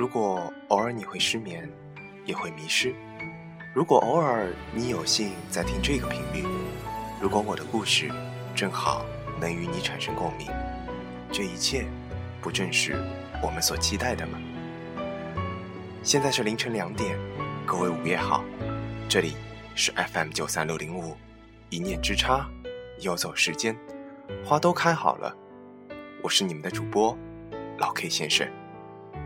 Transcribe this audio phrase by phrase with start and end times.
[0.00, 1.70] 如果偶尔你会失眠，
[2.24, 2.94] 也会迷失；
[3.74, 6.42] 如果偶尔你有幸在听这个频率，
[7.20, 8.10] 如果我的故事
[8.54, 9.04] 正好
[9.38, 10.46] 能与你产生共鸣，
[11.30, 11.84] 这一切
[12.40, 12.94] 不正是
[13.42, 14.38] 我们所期待的吗？
[16.02, 17.18] 现在是凌晨两点，
[17.66, 18.42] 各位午夜好，
[19.06, 19.36] 这里
[19.74, 21.14] 是 FM 九三六零五，
[21.68, 22.48] 一念之差，
[23.00, 23.76] 游走时间，
[24.46, 25.36] 花都开好了，
[26.22, 27.14] 我是你们的主播
[27.76, 28.48] 老 K 先生。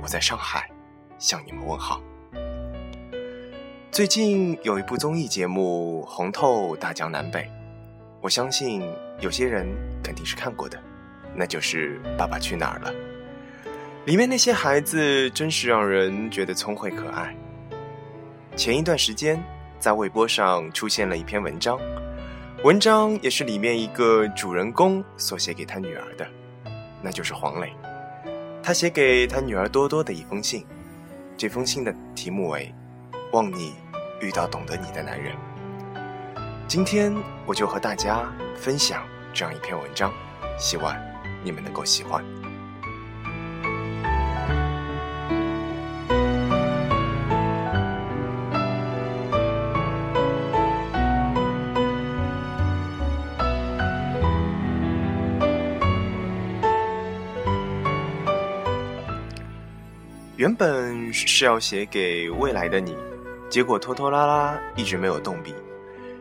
[0.02, 0.70] 我在上海，
[1.18, 2.00] 向你们问好。
[3.90, 7.48] 最近有一部综艺节目红透大江南北，
[8.20, 8.82] 我相信
[9.20, 9.66] 有些人
[10.02, 10.76] 肯定是看过的，
[11.34, 12.92] 那就是《爸爸去哪儿了》。
[14.04, 17.34] 里面那些孩子真是让人觉得聪慧可爱。
[18.56, 19.42] 前一段时间，
[19.78, 21.78] 在微博上出现了一篇文章，
[22.64, 26.26] 文章也是里面一个主人公所写给他女儿的，
[27.00, 27.72] 那就是黄磊。
[28.66, 30.64] 他写给他女儿多多的一封信，
[31.36, 32.74] 这封信的题目为
[33.30, 33.74] “望你
[34.22, 35.36] 遇到懂得你的男人”。
[36.66, 38.26] 今天我就和大家
[38.56, 40.10] 分享这样一篇文章，
[40.58, 40.96] 希望
[41.44, 42.24] 你们能够喜欢。
[60.44, 62.94] 原本是要写给未来的你，
[63.48, 65.54] 结果拖拖拉拉一直没有动笔。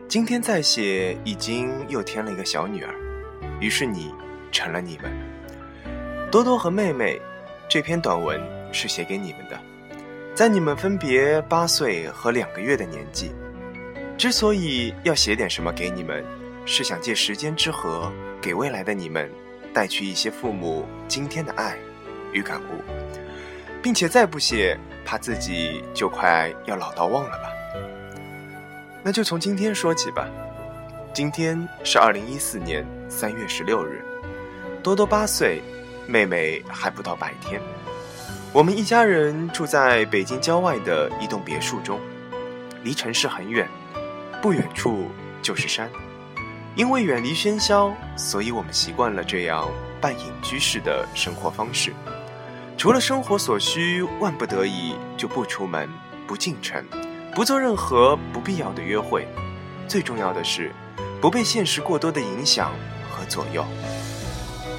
[0.08, 2.94] 今天再写，已经又添了一个小女儿，
[3.60, 4.14] 于是你
[4.50, 5.12] 成了你们。
[6.30, 7.20] 多多和妹妹，
[7.68, 8.40] 这篇短文
[8.72, 9.60] 是写给你们的，
[10.34, 13.30] 在你们分别八岁和两个月的年纪。
[14.16, 16.24] 之所以要写点什么给你们，
[16.64, 19.30] 是想借时间之河，给未来的你们
[19.74, 21.76] 带去一些父母今天的爱
[22.32, 22.82] 与感悟。
[23.84, 24.74] 并且再不写，
[25.04, 27.50] 怕自己就快要老到忘了吧。
[29.02, 30.26] 那就从今天说起吧。
[31.12, 34.02] 今天是二零一四年三月十六日，
[34.82, 35.60] 多多八岁，
[36.06, 37.60] 妹妹还不到百天。
[38.54, 42.00] 我们一家人住在北京郊外的一栋别墅中，
[42.82, 43.68] 离城市很远，
[44.40, 45.10] 不远处
[45.42, 45.90] 就是山。
[46.74, 49.70] 因为远离喧嚣，所以我们习惯了这样
[50.00, 51.92] 半隐居式的生活方式。
[52.76, 55.88] 除了生活所需，万不得已就不出门、
[56.26, 56.84] 不进城、
[57.34, 59.26] 不做任何不必要的约会。
[59.88, 60.72] 最重要的是，
[61.20, 62.72] 不被现实过多的影响
[63.10, 63.64] 和左右。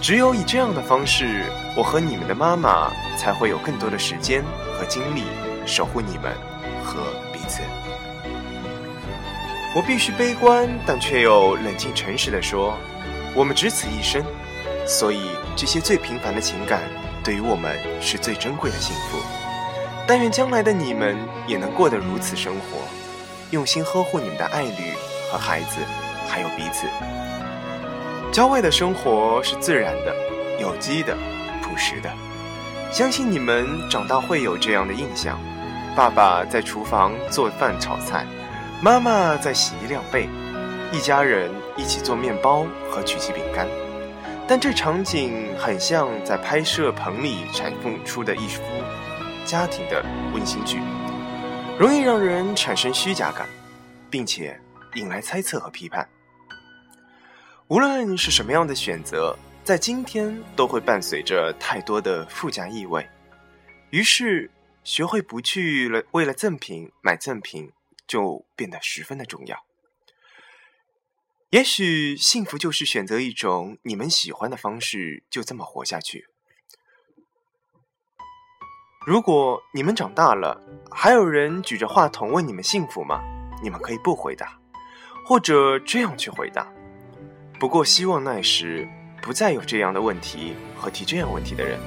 [0.02, 1.46] 只有以这样的方式，
[1.76, 4.44] 我和你们的妈妈才会有更多的时间
[4.78, 5.24] 和精力
[5.66, 6.32] 守护你们
[6.84, 7.02] 和
[7.34, 7.62] 彼此。
[9.74, 12.78] 我必须悲观，但却又冷静诚实的说：
[13.34, 14.24] 我们只此一生，
[14.86, 16.84] 所以这些最平凡的情感。
[17.26, 19.18] 对于我们是最珍贵的幸福，
[20.06, 22.78] 但愿将来的你们也能过得如此生活，
[23.50, 24.94] 用心呵护你们的爱侣
[25.32, 25.78] 和孩子，
[26.28, 26.86] 还有彼此。
[28.32, 30.16] 郊外的生活是自然的、
[30.62, 31.18] 有机的、
[31.64, 32.14] 朴实的，
[32.92, 35.40] 相信你们长大会有这样的印象：
[35.96, 38.24] 爸爸在厨房做饭炒菜，
[38.84, 40.30] 妈妈在洗衣晾被，
[40.92, 43.68] 一家人一起做面包和曲奇饼干。
[44.48, 48.62] 但这场景很像在拍摄棚里产生出的一幅
[49.44, 50.80] 家庭的温馨剧，
[51.80, 53.50] 容易让人产生虚假感，
[54.08, 54.60] 并且
[54.94, 56.08] 引来猜测和批判。
[57.70, 63.04] 无论是什么样的选择，在今天都会伴随着太多的附加意味。
[63.90, 64.52] 于是，
[64.84, 67.72] 学会不去了为了赠品买赠品，
[68.06, 69.58] 就变得十分的重要。
[71.56, 76.28] 也许幸福就是选择一种你们喜欢的方式，就这么活下去。
[79.08, 80.62] 如果你们长大了，
[80.92, 83.22] 还有人举着话筒问你们幸福吗？
[83.64, 84.60] 你们可以不回答，
[85.26, 86.68] 或者这样去回答。
[87.58, 88.86] 不过希望那时
[89.22, 91.80] 不再有这样的问题和提这样问题的人。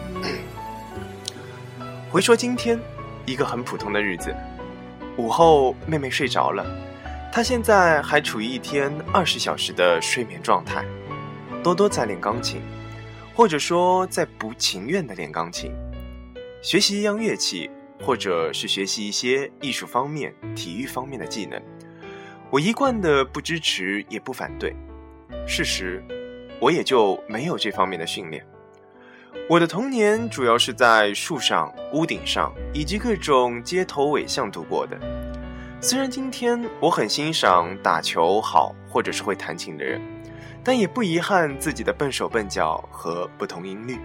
[2.11, 2.81] 回说今天，
[3.27, 4.35] 一个很普通的日子，
[5.19, 6.65] 午后妹妹睡着了。
[7.31, 10.85] 他现在还处于一天二十小时的睡眠状态，
[11.63, 12.61] 多多在练钢琴，
[13.35, 15.71] 或者说在不情愿的练钢琴，
[16.63, 17.71] 学习一样乐器，
[18.03, 21.63] 或者是学习一些艺术方面、体育方面的技能。
[22.51, 24.75] 我一贯的不支持也不反对，
[25.47, 26.03] 事实，
[26.59, 28.45] 我也就没有这方面的训练。
[29.49, 34.99] 我的童年主要是在树上、屋顶上以及各种街头尾巷度过的。
[35.81, 40.01] 虽然今天我很欣赏打球好或者是会弹琴的人，
[40.65, 43.97] 但也不遗憾自己的笨手笨脚和不同音律。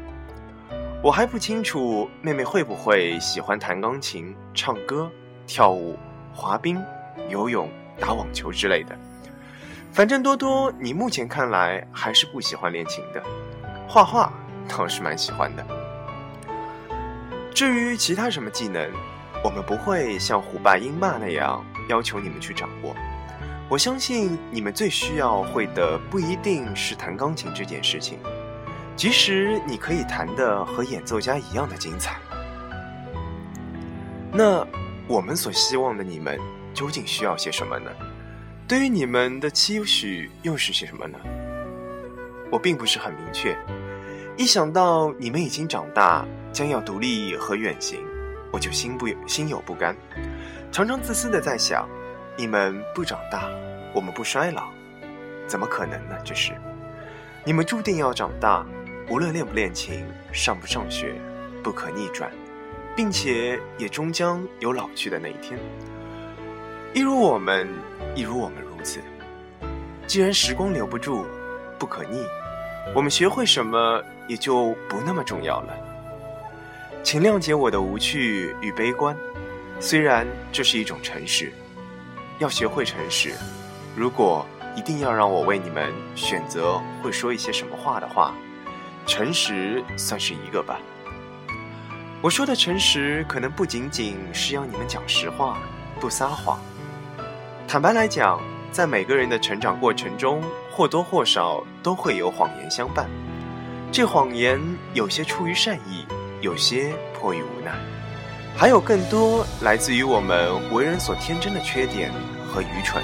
[1.01, 5.09] 我还不清楚妹妹会不会喜欢弹钢琴、唱歌、
[5.47, 5.97] 跳舞、
[6.31, 6.79] 滑冰、
[7.27, 7.67] 游泳、
[7.99, 8.95] 打网球之类的。
[9.91, 13.23] 反正多多，你目前看来还是不喜欢练琴的，
[13.87, 14.31] 画画
[14.69, 15.65] 倒是蛮喜欢的。
[17.51, 18.91] 至于其他什么技能，
[19.43, 22.95] 我们不会像虎爸鹰爸那样要求你们去掌握。
[23.69, 28.19] 我相信你们最需要会的不一定是弹钢琴这件事情。
[28.95, 32.17] 即使你可以弹的和演奏家一样的精彩，
[34.31, 34.63] 那
[35.07, 36.39] 我们所希望的你们
[36.75, 37.89] 究竟需要些什么呢？
[38.67, 41.17] 对于你们的期许又是些什么呢？
[42.51, 43.57] 我并不是很明确。
[44.37, 47.99] 一想到你们已经长大，将要独立和远行，
[48.53, 49.97] 我就心不心有不甘，
[50.71, 51.89] 常常自私的在想：
[52.37, 53.49] 你们不长大，
[53.95, 54.69] 我们不衰老，
[55.47, 56.15] 怎么可能呢？
[56.23, 56.51] 这是
[57.43, 58.63] 你们注定要长大。
[59.09, 61.13] 无论练不练琴，上不上学，
[61.61, 62.31] 不可逆转，
[62.95, 65.59] 并且也终将有老去的那一天。
[66.93, 67.67] 一如我们，
[68.15, 69.01] 一如我们如此。
[70.07, 71.25] 既然时光留不住，
[71.77, 72.23] 不可逆，
[72.95, 75.92] 我们学会什么也就不那么重要了。
[77.03, 79.15] 请谅解我的无趣与悲观，
[79.77, 81.51] 虽然这是一种诚实。
[82.39, 83.33] 要学会诚实。
[83.93, 84.45] 如果
[84.75, 88.33] 一定要让我为你们选择会说一些什么话的话。
[89.05, 90.79] 诚实算是一个吧。
[92.21, 95.57] 我说的诚实，可能不仅仅是要你们讲实话，
[95.99, 96.57] 不撒谎。
[97.67, 98.41] 坦白来讲，
[98.71, 100.41] 在每个人的成长过程中，
[100.71, 103.09] 或多或少都会有谎言相伴。
[103.91, 104.57] 这谎言
[104.93, 106.05] 有些出于善意，
[106.43, 107.71] 有些迫于无奈，
[108.53, 112.11] 还有更多来自于我们为人所天真的缺点
[112.45, 113.01] 和愚蠢。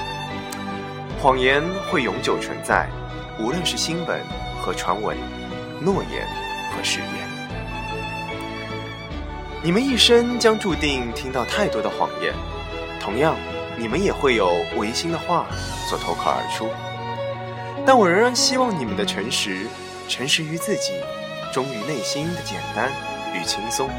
[1.22, 2.90] 谎言会永久存在，
[3.40, 4.22] 无论是新闻
[4.62, 5.16] 和传闻。
[5.80, 6.28] 诺言
[6.76, 7.30] 和誓言，
[9.64, 12.34] 你们一生将注定听到太多的谎言，
[13.00, 13.38] 同样，
[13.78, 15.46] 你们也会有违心的话
[15.88, 16.68] 所脱口而出。
[17.86, 19.66] 但我仍然希望你们的诚实，
[20.10, 20.92] 诚实于自己，
[21.54, 22.92] 忠于内心的简单
[23.34, 23.90] 与轻松，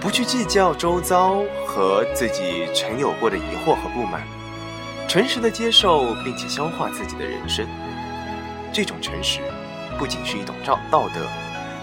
[0.00, 4.22] 不去计较周遭和自己曾有过的疑惑和不满，
[5.08, 7.66] 诚实的接受并且消化自己的人生。
[8.72, 9.40] 这种诚实。
[9.96, 11.24] 不仅是一种道道德，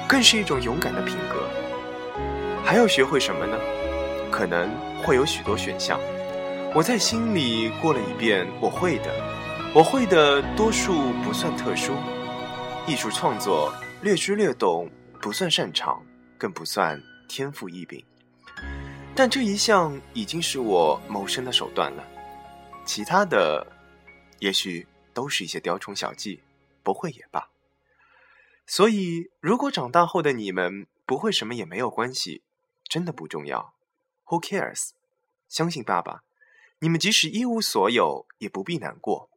[0.06, 1.48] 更是一种勇敢的品格。
[2.62, 3.58] 还要学会什么呢？
[4.30, 4.70] 可能
[5.02, 5.98] 会有许多选项。
[6.76, 9.06] 我在心里过了一遍，我会的，
[9.74, 11.94] 我会的多数不算特殊。
[12.86, 14.90] 艺术创作略知略懂，
[15.22, 16.02] 不算擅长，
[16.42, 17.00] 更不算
[17.30, 18.04] 天赋异禀。
[19.16, 22.04] 但这一项已经是我谋生的手段了。
[22.84, 23.68] 其他的，
[24.40, 26.42] 也许都是一些雕虫小技，
[26.82, 27.50] 不会也罢。
[28.66, 32.42] 所以，如果长大后的你们不会什么也没有关系，
[32.86, 33.76] 真的不重要。
[34.26, 34.94] Who cares？
[35.48, 36.24] 相信爸爸，
[36.80, 39.30] 你们即使一无所有，也不必难过。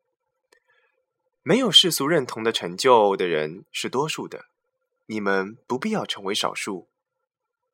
[1.43, 4.47] 没有世俗认同的成就的人是多数的，
[5.05, 6.89] 你们不必要成为少数，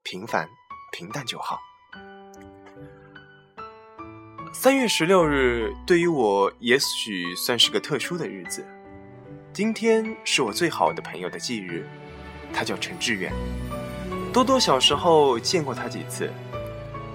[0.02, 0.48] 平凡
[0.92, 1.58] 平淡就好。
[4.52, 8.66] 三月十六日对于我也许算是个特殊的日子。
[9.52, 11.86] 今天是我最好的朋友的忌日，
[12.52, 13.32] 他叫陈志远。
[14.32, 16.30] 多多小时候见过他几次。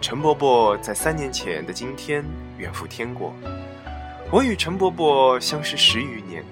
[0.01, 2.23] 陈伯伯在三年前的今天
[2.57, 3.33] 远赴天国。
[4.31, 6.43] 我与陈伯伯相识十余年，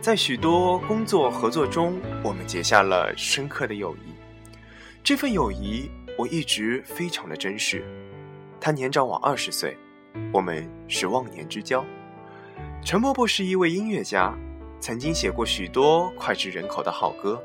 [0.00, 4.15] 在许多工作合作中，我们结下了深刻的友谊。
[5.06, 7.84] 这份友谊我一直非常的珍视。
[8.60, 9.78] 他年长我二十岁，
[10.32, 11.84] 我们是忘年之交。
[12.84, 14.36] 陈伯伯是一位音乐家。
[14.80, 17.40] 曾经写过许多脍炙人口的好歌，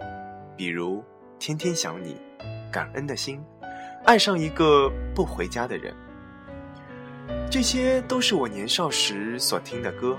[0.57, 0.97] 比如
[1.37, 2.15] 《天天想你》
[2.71, 3.37] 《感恩的心》
[4.05, 5.93] 《爱上一个不回家的人》，
[7.47, 10.17] 这些都是我年少时所听的歌。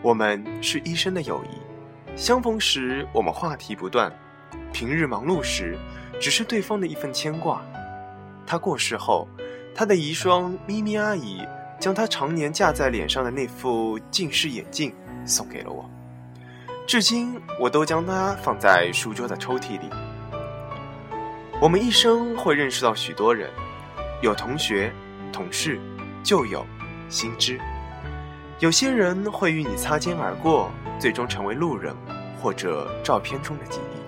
[0.00, 4.10] 我们是一生的友谊，相逢时我们话题不断，
[4.72, 5.78] 平日忙碌时
[6.20, 7.62] 只是对方的一份牵挂。
[8.46, 9.28] 他过世后，
[9.74, 11.46] 他的遗孀咪咪阿姨
[11.78, 14.92] 将他常年架在脸上的那副近视眼镜。
[15.24, 15.88] 送给了我，
[16.84, 19.88] 至今我都将它放在书桌的抽屉里。
[21.60, 23.48] 我们一生会认识到许多人，
[24.20, 24.92] 有同学、
[25.32, 25.78] 同事、
[26.24, 26.66] 旧友、
[27.08, 27.56] 新知。
[28.58, 31.94] 有些人会与你擦肩而过，最终成为路人
[32.42, 34.01] 或者照片中的记忆。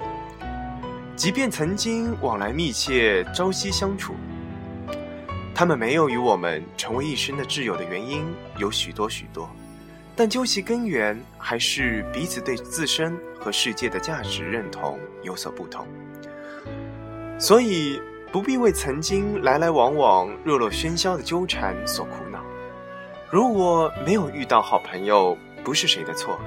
[1.16, 4.14] 即便曾经往来密切、朝夕相处，
[5.54, 8.26] 他们没有与我们成为一生的挚友的原因
[8.59, 9.49] 有许多许多。
[10.16, 15.87] 但究其根源，还是彼此对自身和世界的价值认同有所不同。
[17.38, 18.00] 所以
[18.33, 22.44] 不必为曾经来来往往、热络喧嚣的纠缠所苦恼。
[23.30, 26.40] 如果没有遇到好朋友，不是谁的错。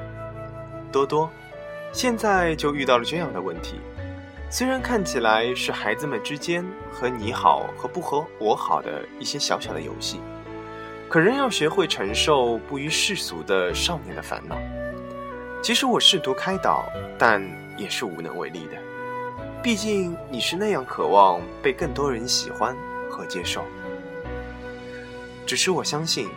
[0.92, 1.30] 多多，
[1.94, 3.80] 现在就遇到了这样的问题。
[4.50, 10.22] 虽然看起来是孩子们之间和你好和不和我好的一些小小的游戏，
[11.10, 14.58] 可仍要学会承受不于世俗的少年的烦恼。
[15.62, 16.86] 即使我试图开导，
[17.18, 17.44] 但
[17.76, 18.78] 也是无能为力的。
[19.62, 22.74] 毕竟你是那样渴望被更多人喜欢
[23.10, 23.66] 和接受。
[25.46, 26.30] 只是我相信，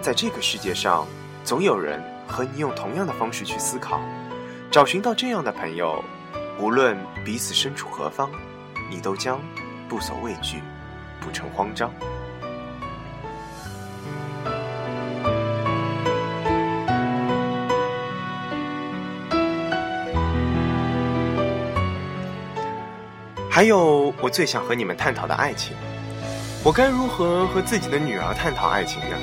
[0.00, 1.04] 在这个世界上，
[1.42, 4.00] 总有人和你用同样的方式去思考，
[4.70, 6.04] 找寻到这样的朋友。
[6.58, 8.30] 无论彼此身处何方，
[8.90, 9.38] 你都将
[9.88, 10.62] 不所畏惧，
[11.20, 11.92] 不成慌张。
[23.50, 25.76] 还有，我最想和你们探讨的爱情，
[26.64, 29.16] 我该如何和自己的女儿探讨爱情呢？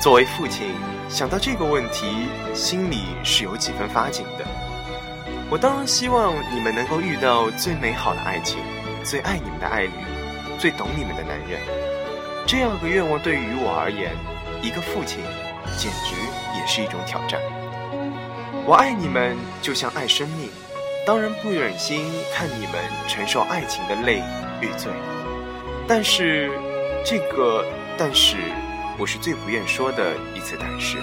[0.00, 0.74] 作为父亲，
[1.08, 4.44] 想到这个问题，心里是有几分发紧的。
[5.50, 8.60] 我当然希望你们能够遇到最美好的爱情，
[9.02, 9.90] 最爱你们的爱侣，
[10.60, 11.60] 最懂你们的男人。
[12.46, 14.12] 这样个愿望对于我而言，
[14.62, 15.18] 一个父亲，
[15.76, 16.14] 简直
[16.56, 17.40] 也是一种挑战。
[18.64, 20.48] 我爱你们，就像爱生命，
[21.04, 22.74] 当然不忍心看你们
[23.08, 24.22] 承受爱情的累
[24.60, 24.92] 与罪。
[25.88, 26.48] 但是，
[27.04, 27.66] 这个
[27.98, 28.36] 但是，
[28.98, 30.96] 我是最不愿说的一次但是。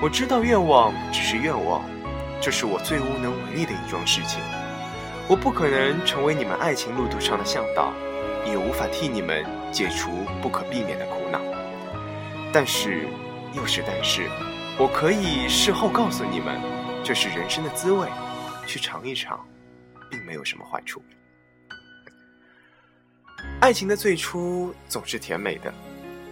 [0.00, 1.82] 我知道愿望只是愿望。
[2.40, 4.40] 这是我最无能为力的一桩事情。
[5.28, 7.92] 我不可能成为你们爱情路途上的向导，
[8.46, 11.40] 也无法替你们解除不可避免的苦恼。
[12.52, 13.06] 但是，
[13.52, 14.26] 又是但是，
[14.78, 16.58] 我可以事后告诉你们，
[17.04, 18.08] 这是人生的滋味，
[18.66, 19.46] 去尝一尝，
[20.10, 21.02] 并没有什么坏处。
[23.60, 25.70] 爱情的最初总是甜美的，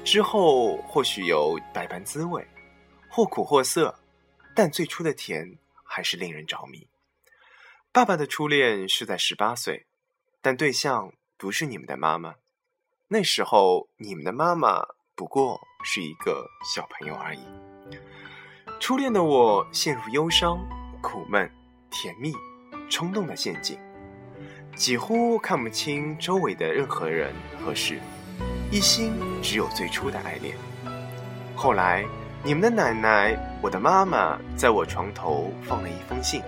[0.04, 2.42] 之后或许有百般滋味，
[3.10, 3.94] 或苦或涩，
[4.54, 5.46] 但最初的甜。
[5.86, 6.88] 还是令人着迷。
[7.92, 9.86] 爸爸的初恋是在十八岁，
[10.42, 12.34] 但对象不是你们的妈妈。
[13.08, 14.82] 那时候，你们的妈妈
[15.14, 17.40] 不过是一个小朋友而已。
[18.78, 20.58] 初恋的我陷入忧伤、
[21.00, 21.50] 苦闷、
[21.90, 22.34] 甜蜜、
[22.90, 23.78] 冲动的陷阱，
[24.74, 27.98] 几乎看不清周围的任何人和事，
[28.70, 30.56] 一心只有最初的爱恋。
[31.54, 32.06] 后来。
[32.46, 36.40] 你们的奶奶，我的妈妈，在我床头放了一封信，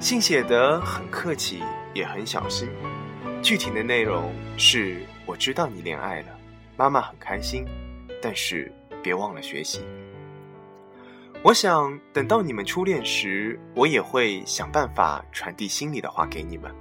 [0.00, 1.62] 信写得很客气，
[1.94, 2.68] 也很小心。
[3.40, 6.36] 具体的内容是：我知道你恋爱了，
[6.76, 7.64] 妈妈很开心，
[8.20, 8.72] 但是
[9.04, 9.82] 别忘了学习。
[11.44, 16.74] 我想等到你们初恋时，我也会想办法传递心里的话给你们，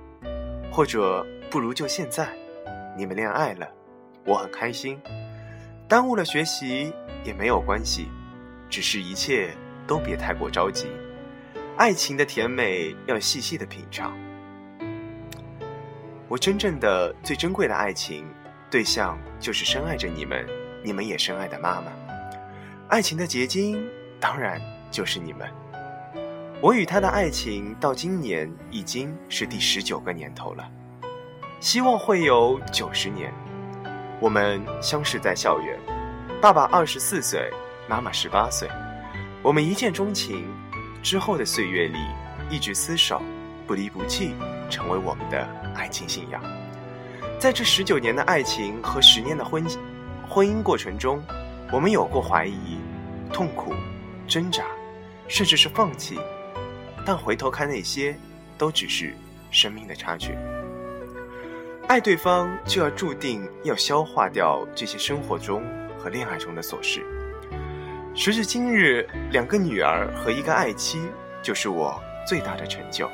[0.71, 2.27] 或者不如就现在，
[2.97, 3.69] 你们恋爱了，
[4.25, 4.99] 我很开心，
[5.87, 6.91] 耽误了学习
[7.23, 8.07] 也没有关系。
[8.73, 9.51] 只是一切
[9.85, 10.87] 都别太过着急，
[11.77, 14.17] 爱情的甜美要细细的品尝。
[16.27, 18.25] 我真正的最珍贵的爱情
[18.71, 20.43] 对象就是深爱着你们，
[20.83, 21.91] 你们也深爱的妈妈。
[22.87, 23.87] 爱情的结晶
[24.19, 25.47] 当然就是你们。
[26.59, 30.67] 我与他的爱情到今年已经是第十九个年头了，
[31.59, 33.31] 希望会有九十年。
[34.19, 35.79] 我们相识在校园，
[36.41, 37.51] 爸爸二十四岁。
[37.87, 38.69] 妈妈十八岁，
[39.41, 40.47] 我们一见钟情，
[41.01, 41.99] 之后的岁月里
[42.49, 43.21] 一直厮守，
[43.67, 44.33] 不离不弃，
[44.69, 46.41] 成为我们的爱情信仰。
[47.39, 49.65] 在这十九年的爱情和十年的婚
[50.29, 51.21] 婚姻过程中，
[51.71, 52.77] 我们有过怀疑、
[53.33, 53.73] 痛苦、
[54.27, 54.63] 挣扎，
[55.27, 56.17] 甚至是放弃，
[57.05, 58.17] 但回头看那些，
[58.57, 59.13] 都只是
[59.51, 60.37] 生命的插曲。
[61.89, 65.61] 爱对方就要注定要消化掉这些生活中
[65.99, 67.05] 和恋爱中的琐事。
[68.15, 71.01] 时至今日，两个女儿和一个爱妻，
[71.41, 73.09] 就是我最大的成就。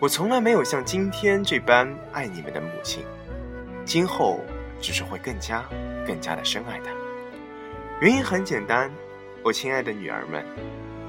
[0.00, 3.04] 我从来没有像今天这般爱你们的母亲，
[3.84, 4.40] 今后
[4.80, 5.62] 只是会更加、
[6.06, 6.90] 更加的深爱她。
[8.00, 8.90] 原因很简单，
[9.42, 10.42] 我亲爱的女儿们，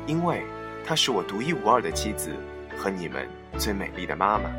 [0.05, 0.43] 因为
[0.85, 2.31] 她是我独一无二的妻子
[2.77, 3.25] 和你们
[3.57, 4.51] 最美丽的妈妈。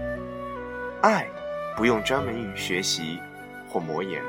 [1.03, 1.27] 爱
[1.77, 3.19] 不用专门与学习
[3.69, 4.23] 或磨研，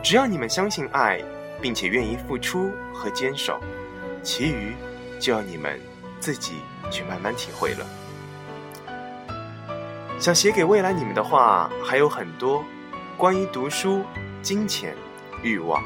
[0.00, 1.20] 只要你们相信爱。
[1.62, 3.60] 并且愿意付出和坚守，
[4.22, 4.74] 其余
[5.20, 5.80] 就要你们
[6.18, 6.56] 自己
[6.90, 7.86] 去慢慢体会了。
[10.18, 12.64] 想写给未来你们的话还有很多，
[13.16, 14.04] 关于读书、
[14.42, 14.96] 金钱、
[15.42, 15.82] 欲望，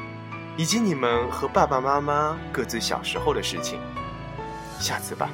[0.57, 3.79] 以及你们和爸爸妈妈各自小时候的事情。
[4.79, 5.29] 下次吧，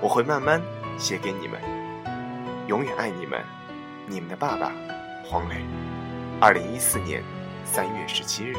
[0.00, 0.60] 我会慢慢
[0.98, 1.60] 写给你们。
[2.66, 3.42] 永远爱你们，
[4.06, 4.70] 你们的爸爸。
[5.24, 5.56] 黄磊，
[6.40, 7.22] 二零一四年
[7.64, 8.54] 三月十七日。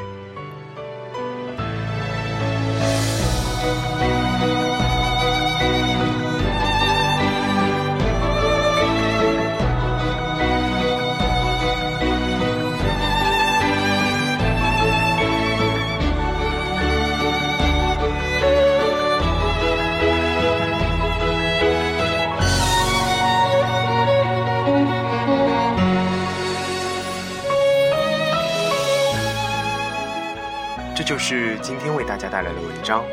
[31.04, 33.04] 这就是今天为大家带来的文章。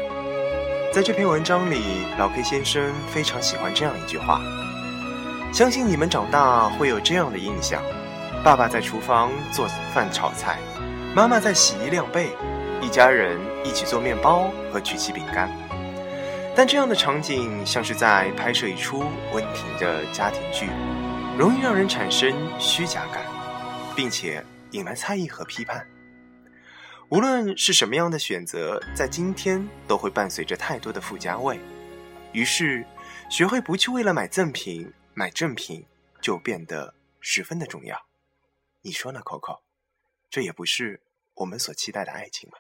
[0.99, 1.81] 在这篇文章里，
[2.19, 4.41] 老 K 先生非常喜欢这样一句话
[5.55, 7.81] ：“相信你们长大会有这样的印象：
[8.43, 10.59] 爸爸在厨房做饭炒菜，
[11.15, 12.31] 妈妈在洗衣晾被，
[12.83, 15.49] 一家人一起做面包和曲奇饼干。
[16.57, 20.69] 但这样的场景像是在拍摄一出温情的家庭剧，
[21.39, 23.23] 容易让人产生虚假感，
[23.95, 25.87] 并且引来猜疑和批判。”
[27.11, 31.59] 无论是什么样的选择，在今天都会伴随着太多的附加味。
[32.35, 32.87] 于是，
[33.31, 35.87] 学会不去为了买赠品买正品，
[36.21, 38.05] 就变得十分的重要。
[38.83, 39.61] 你说呢，Coco？
[40.29, 41.01] 这也不是
[41.37, 42.59] 我们所期待的爱情吗？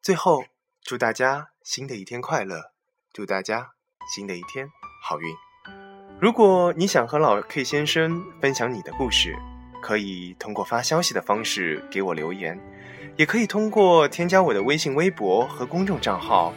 [0.00, 0.44] 最后，
[0.80, 2.70] 祝大家新的一天快乐，
[3.12, 3.72] 祝大家
[4.14, 4.70] 新的一天
[5.02, 5.34] 好运。
[6.20, 9.34] 如果你想和老 K 先生分享你的故事，
[9.86, 12.58] 可以通过发消息的方式给我留言，
[13.14, 16.52] 也可以通过添加我的微信、微博和公众账号。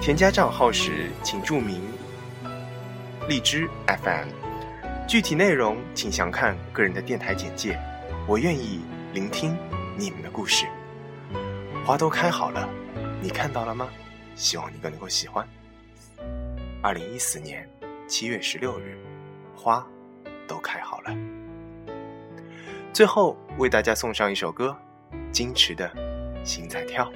[0.00, 1.80] 添加账号时，请注明
[3.28, 4.26] 荔枝 FM。
[5.06, 7.78] 具体内容请详看个人的电台简介。
[8.26, 8.80] 我愿意
[9.14, 9.56] 聆听
[9.96, 10.66] 你们的故事。
[11.86, 12.68] 花都开好了，
[13.20, 13.88] 你看到了吗？
[14.34, 15.46] 希望你能够喜欢。
[16.82, 17.64] 二零一四年
[18.08, 18.98] 七月十六日，
[19.54, 19.86] 花
[20.48, 21.16] 都开好了。
[22.92, 24.76] 最后为大家送上一首歌，
[25.32, 25.90] 矜持的
[26.44, 27.10] 心在跳。